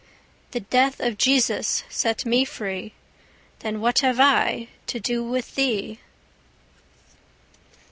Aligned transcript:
The 0.49 0.61
death 0.61 0.99
of 0.99 1.19
Jesus 1.19 1.83
set 1.87 2.25
me 2.25 2.43
free: 2.43 2.93
Then 3.59 3.81
what 3.81 3.99
have 3.99 4.19
I 4.19 4.69
to 4.87 4.99
do 4.99 5.23
with 5.23 5.53
thee? 5.53 5.99